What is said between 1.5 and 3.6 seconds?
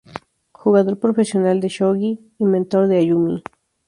de shoji y mentor de Ayumi.